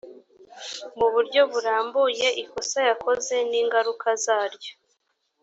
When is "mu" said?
0.97-1.07